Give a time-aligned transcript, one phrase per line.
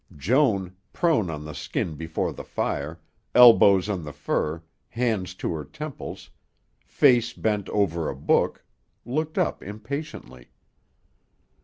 [0.17, 2.99] Joan, prone on the skin before the fire,
[3.35, 6.31] elbows on the fur, hands to her temples,
[6.87, 8.65] face bent over a book,
[9.05, 10.49] looked up impatiently.